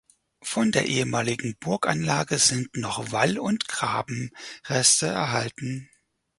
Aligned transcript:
Von 0.41 0.71
der 0.71 0.85
ehemaligen 0.87 1.55
Burganlage 1.59 2.39
sind 2.39 2.75
noch 2.75 3.11
Wall- 3.11 3.37
und 3.37 3.67
Grabenreste 3.67 5.05
erhalten. 5.05 5.91